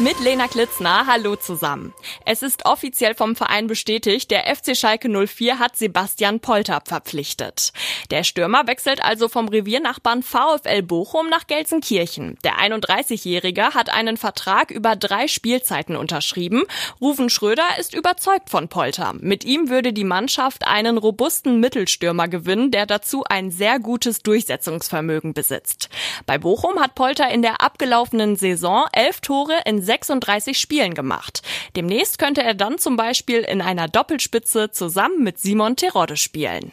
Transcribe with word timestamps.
Mit 0.00 0.18
Lena 0.18 0.48
Klitzner, 0.48 1.06
hallo 1.06 1.36
zusammen. 1.36 1.92
Es 2.24 2.42
ist 2.42 2.64
offiziell 2.64 3.14
vom 3.14 3.36
Verein 3.36 3.66
bestätigt, 3.66 4.30
der 4.30 4.44
FC 4.46 4.74
Schalke 4.74 5.10
04 5.10 5.58
hat 5.58 5.76
Sebastian 5.76 6.40
Polter 6.40 6.80
verpflichtet. 6.86 7.74
Der 8.10 8.24
Stürmer 8.24 8.66
wechselt 8.66 9.04
also 9.04 9.28
vom 9.28 9.48
Reviernachbarn 9.48 10.22
VfL 10.22 10.80
Bochum 10.80 11.28
nach 11.28 11.46
Gelsenkirchen. 11.46 12.38
Der 12.44 12.54
31-Jährige 12.60 13.74
hat 13.74 13.90
einen 13.90 14.16
Vertrag 14.16 14.70
über 14.70 14.96
drei 14.96 15.28
Spielzeiten 15.28 15.96
unterschrieben. 15.96 16.62
Rufen 16.98 17.28
Schröder 17.28 17.68
ist 17.78 17.92
überzeugt 17.92 18.48
von 18.48 18.68
Polter. 18.68 19.12
Mit 19.20 19.44
ihm 19.44 19.68
würde 19.68 19.92
die 19.92 20.04
Mannschaft 20.04 20.66
einen 20.66 20.96
robusten 20.96 21.60
Mittelstürmer 21.60 22.26
gewinnen, 22.26 22.70
der 22.70 22.86
dazu 22.86 23.22
ein 23.28 23.50
sehr 23.50 23.78
gutes 23.78 24.22
Durchsetzungsvermögen 24.22 25.34
besitzt. 25.34 25.90
Bei 26.24 26.38
Bochum 26.38 26.80
hat 26.80 26.94
Polter 26.94 27.30
in 27.30 27.42
der 27.42 27.60
abgelaufenen 27.60 28.36
Saison 28.36 28.86
elf 28.94 29.20
Tore 29.20 29.60
in 29.66 29.89
36 29.90 30.56
Spielen 30.56 30.94
gemacht. 30.94 31.42
Demnächst 31.74 32.20
könnte 32.20 32.44
er 32.44 32.54
dann 32.54 32.78
zum 32.78 32.96
Beispiel 32.96 33.40
in 33.40 33.60
einer 33.60 33.88
Doppelspitze 33.88 34.70
zusammen 34.70 35.24
mit 35.24 35.40
Simon 35.40 35.74
Terodde 35.74 36.16
spielen. 36.16 36.70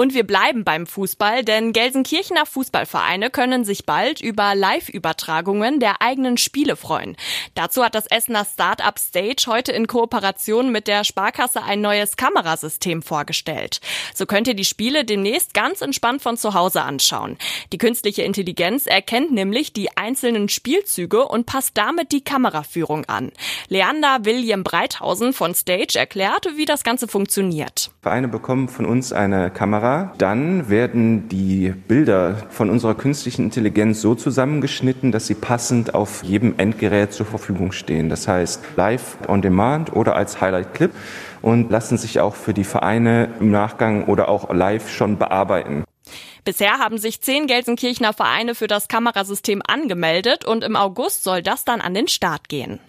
Und 0.00 0.14
wir 0.14 0.26
bleiben 0.26 0.64
beim 0.64 0.86
Fußball, 0.86 1.44
denn 1.44 1.74
Gelsenkirchener 1.74 2.46
Fußballvereine 2.46 3.28
können 3.28 3.66
sich 3.66 3.84
bald 3.84 4.22
über 4.22 4.54
Live-Übertragungen 4.54 5.78
der 5.78 6.00
eigenen 6.00 6.38
Spiele 6.38 6.76
freuen. 6.76 7.18
Dazu 7.54 7.84
hat 7.84 7.94
das 7.94 8.06
Essener 8.06 8.46
Startup 8.46 8.98
Stage 8.98 9.44
heute 9.46 9.72
in 9.72 9.86
Kooperation 9.86 10.72
mit 10.72 10.88
der 10.88 11.04
Sparkasse 11.04 11.62
ein 11.62 11.82
neues 11.82 12.16
Kamerasystem 12.16 13.02
vorgestellt. 13.02 13.82
So 14.14 14.24
könnt 14.24 14.48
ihr 14.48 14.54
die 14.54 14.64
Spiele 14.64 15.04
demnächst 15.04 15.52
ganz 15.52 15.82
entspannt 15.82 16.22
von 16.22 16.38
zu 16.38 16.54
Hause 16.54 16.80
anschauen. 16.80 17.36
Die 17.74 17.76
künstliche 17.76 18.22
Intelligenz 18.22 18.86
erkennt 18.86 19.32
nämlich 19.32 19.74
die 19.74 19.98
einzelnen 19.98 20.48
Spielzüge 20.48 21.28
und 21.28 21.44
passt 21.44 21.76
damit 21.76 22.10
die 22.12 22.24
Kameraführung 22.24 23.04
an. 23.04 23.32
Leander 23.68 24.20
William 24.22 24.64
Breithausen 24.64 25.34
von 25.34 25.54
Stage 25.54 25.98
erklärt, 25.98 26.56
wie 26.56 26.64
das 26.64 26.84
Ganze 26.84 27.06
funktioniert. 27.06 27.90
Vereine 28.00 28.28
bekommen 28.28 28.70
von 28.70 28.86
uns 28.86 29.12
eine 29.12 29.50
Kamera 29.50 29.89
dann 30.18 30.68
werden 30.68 31.28
die 31.28 31.70
Bilder 31.70 32.36
von 32.50 32.70
unserer 32.70 32.94
künstlichen 32.94 33.44
Intelligenz 33.44 34.00
so 34.00 34.14
zusammengeschnitten, 34.14 35.12
dass 35.12 35.26
sie 35.26 35.34
passend 35.34 35.94
auf 35.94 36.22
jedem 36.22 36.58
Endgerät 36.58 37.12
zur 37.12 37.26
Verfügung 37.26 37.72
stehen. 37.72 38.08
Das 38.08 38.28
heißt 38.28 38.62
live 38.76 39.18
on 39.28 39.42
demand 39.42 39.94
oder 39.94 40.16
als 40.16 40.40
Highlight 40.40 40.74
Clip 40.74 40.92
und 41.42 41.70
lassen 41.70 41.98
sich 41.98 42.20
auch 42.20 42.34
für 42.34 42.54
die 42.54 42.64
Vereine 42.64 43.30
im 43.40 43.50
Nachgang 43.50 44.04
oder 44.04 44.28
auch 44.28 44.52
live 44.52 44.90
schon 44.90 45.18
bearbeiten. 45.18 45.84
Bisher 46.44 46.78
haben 46.78 46.98
sich 46.98 47.20
zehn 47.20 47.46
Gelsenkirchener 47.46 48.12
Vereine 48.12 48.54
für 48.54 48.66
das 48.66 48.88
Kamerasystem 48.88 49.62
angemeldet 49.66 50.44
und 50.44 50.64
im 50.64 50.76
August 50.76 51.22
soll 51.22 51.42
das 51.42 51.64
dann 51.64 51.80
an 51.80 51.94
den 51.94 52.08
Start 52.08 52.48
gehen. 52.48 52.80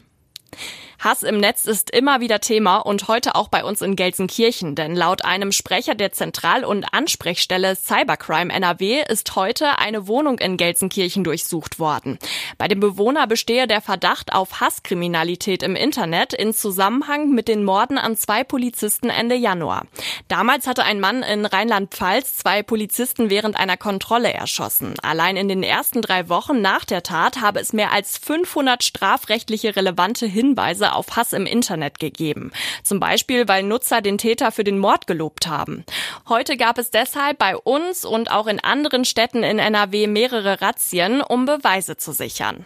Hass 1.03 1.23
im 1.23 1.39
Netz 1.39 1.65
ist 1.65 1.89
immer 1.89 2.19
wieder 2.19 2.41
Thema 2.41 2.77
und 2.77 3.07
heute 3.07 3.33
auch 3.33 3.47
bei 3.47 3.63
uns 3.63 3.81
in 3.81 3.95
Gelsenkirchen, 3.95 4.75
denn 4.75 4.95
laut 4.95 5.25
einem 5.25 5.51
Sprecher 5.51 5.95
der 5.95 6.11
Zentral- 6.11 6.63
und 6.63 6.93
Ansprechstelle 6.93 7.75
Cybercrime 7.75 8.53
NRW 8.53 9.01
ist 9.09 9.35
heute 9.35 9.79
eine 9.79 10.05
Wohnung 10.07 10.37
in 10.37 10.57
Gelsenkirchen 10.57 11.23
durchsucht 11.23 11.79
worden. 11.79 12.19
Bei 12.59 12.67
dem 12.67 12.79
Bewohner 12.79 13.25
bestehe 13.25 13.65
der 13.65 13.81
Verdacht 13.81 14.31
auf 14.31 14.61
Hasskriminalität 14.61 15.63
im 15.63 15.75
Internet 15.75 16.33
in 16.33 16.53
Zusammenhang 16.53 17.31
mit 17.31 17.47
den 17.47 17.63
Morden 17.63 17.97
an 17.97 18.15
zwei 18.15 18.43
Polizisten 18.43 19.09
Ende 19.09 19.33
Januar. 19.33 19.87
Damals 20.27 20.67
hatte 20.67 20.83
ein 20.83 20.99
Mann 20.99 21.23
in 21.23 21.47
Rheinland-Pfalz 21.47 22.37
zwei 22.37 22.61
Polizisten 22.61 23.31
während 23.31 23.57
einer 23.57 23.75
Kontrolle 23.75 24.31
erschossen. 24.31 24.93
Allein 25.01 25.35
in 25.35 25.47
den 25.47 25.63
ersten 25.63 26.03
drei 26.03 26.29
Wochen 26.29 26.61
nach 26.61 26.85
der 26.85 27.01
Tat 27.01 27.41
habe 27.41 27.59
es 27.59 27.73
mehr 27.73 27.91
als 27.91 28.19
500 28.19 28.83
strafrechtliche 28.83 29.75
relevante 29.75 30.27
Hinweise 30.27 30.90
auf 30.93 31.15
Hass 31.15 31.33
im 31.33 31.45
Internet 31.45 31.99
gegeben. 31.99 32.51
Zum 32.83 32.99
Beispiel, 32.99 33.47
weil 33.47 33.63
Nutzer 33.63 34.01
den 34.01 34.17
Täter 34.17 34.51
für 34.51 34.63
den 34.63 34.77
Mord 34.77 35.07
gelobt 35.07 35.47
haben. 35.47 35.85
Heute 36.29 36.57
gab 36.57 36.77
es 36.77 36.91
deshalb 36.91 37.37
bei 37.37 37.55
uns 37.57 38.05
und 38.05 38.31
auch 38.31 38.47
in 38.47 38.59
anderen 38.59 39.05
Städten 39.05 39.43
in 39.43 39.59
NRW 39.59 40.07
mehrere 40.07 40.61
Razzien, 40.61 41.21
um 41.21 41.45
Beweise 41.45 41.97
zu 41.97 42.11
sichern. 42.11 42.65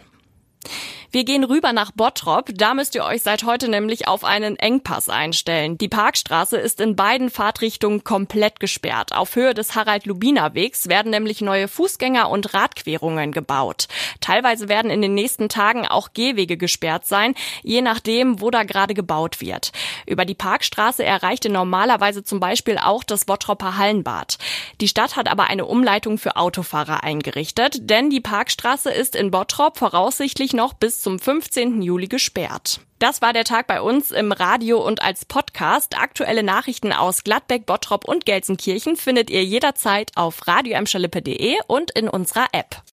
Wir 1.16 1.24
gehen 1.24 1.44
rüber 1.44 1.72
nach 1.72 1.92
Bottrop. 1.92 2.50
Da 2.52 2.74
müsst 2.74 2.94
ihr 2.94 3.02
euch 3.02 3.22
seit 3.22 3.44
heute 3.44 3.70
nämlich 3.70 4.06
auf 4.06 4.22
einen 4.22 4.56
Engpass 4.56 5.08
einstellen. 5.08 5.78
Die 5.78 5.88
Parkstraße 5.88 6.58
ist 6.58 6.78
in 6.78 6.94
beiden 6.94 7.30
Fahrtrichtungen 7.30 8.04
komplett 8.04 8.60
gesperrt. 8.60 9.14
Auf 9.14 9.34
Höhe 9.34 9.54
des 9.54 9.74
Harald-Lubiner-Wegs 9.74 10.90
werden 10.90 11.12
nämlich 11.12 11.40
neue 11.40 11.68
Fußgänger- 11.68 12.26
und 12.26 12.52
Radquerungen 12.52 13.32
gebaut. 13.32 13.88
Teilweise 14.20 14.68
werden 14.68 14.90
in 14.90 15.00
den 15.00 15.14
nächsten 15.14 15.48
Tagen 15.48 15.86
auch 15.86 16.10
Gehwege 16.12 16.58
gesperrt 16.58 17.06
sein, 17.06 17.34
je 17.62 17.80
nachdem, 17.80 18.42
wo 18.42 18.50
da 18.50 18.64
gerade 18.64 18.92
gebaut 18.92 19.40
wird. 19.40 19.72
Über 20.04 20.26
die 20.26 20.34
Parkstraße 20.34 21.02
erreichte 21.02 21.48
normalerweise 21.48 22.24
zum 22.24 22.40
Beispiel 22.40 22.76
auch 22.76 23.02
das 23.02 23.24
Bottropper 23.24 23.78
Hallenbad. 23.78 24.36
Die 24.82 24.88
Stadt 24.88 25.16
hat 25.16 25.28
aber 25.30 25.44
eine 25.44 25.64
Umleitung 25.64 26.18
für 26.18 26.36
Autofahrer 26.36 27.04
eingerichtet, 27.04 27.88
denn 27.88 28.10
die 28.10 28.20
Parkstraße 28.20 28.90
ist 28.90 29.16
in 29.16 29.30
Bottrop 29.30 29.78
voraussichtlich 29.78 30.52
noch 30.52 30.74
bis 30.74 31.05
zum 31.06 31.20
15. 31.20 31.82
Juli 31.82 32.08
gesperrt. 32.08 32.80
Das 32.98 33.22
war 33.22 33.32
der 33.32 33.44
Tag 33.44 33.68
bei 33.68 33.80
uns 33.80 34.10
im 34.10 34.32
Radio 34.32 34.84
und 34.84 35.02
als 35.02 35.24
Podcast. 35.24 35.96
Aktuelle 35.96 36.42
Nachrichten 36.42 36.92
aus 36.92 37.22
Gladbeck, 37.22 37.64
Bottrop 37.64 38.08
und 38.08 38.26
Gelsenkirchen 38.26 38.96
findet 38.96 39.30
ihr 39.30 39.44
jederzeit 39.44 40.10
auf 40.16 40.48
radioemschalippe.de 40.48 41.58
und 41.68 41.92
in 41.92 42.08
unserer 42.08 42.48
App. 42.50 42.82